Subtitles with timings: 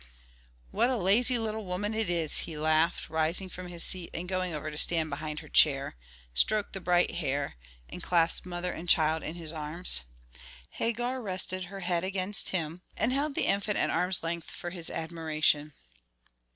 [0.71, 4.51] "What a lazy little woman it is," he laughed, rising from his seat and going
[4.51, 5.95] over to stand behind her chair,
[6.33, 7.55] stroke the bright hair,
[7.87, 10.01] and clasp mother and child in his arms.
[10.71, 14.89] Hagar rested her head against him, and held the infant at arm's length for his
[14.89, 15.73] admiration.